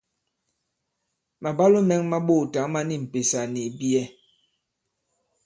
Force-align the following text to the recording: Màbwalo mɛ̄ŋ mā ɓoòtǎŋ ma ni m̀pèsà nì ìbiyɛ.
Màbwalo 1.41 1.79
mɛ̄ŋ 1.89 2.01
mā 2.11 2.17
ɓoòtǎŋ 2.27 2.65
ma 2.73 2.81
ni 2.87 2.95
m̀pèsà 3.03 3.41
nì 3.53 3.59
ìbiyɛ. 3.69 4.03